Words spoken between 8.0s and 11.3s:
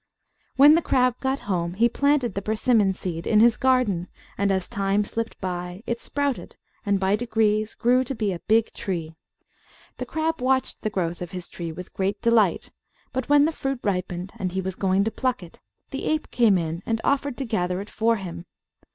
to be a big tree. The crab watched the growth of